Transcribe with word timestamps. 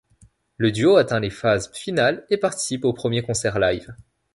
Le 0.57 0.71
duo 0.71 0.97
atteint 0.97 1.19
les 1.19 1.29
phases 1.29 1.71
finales 1.75 2.25
et 2.31 2.37
participe 2.37 2.85
au 2.85 2.91
premier 2.93 3.21
concert 3.21 3.59
live. 3.59 3.93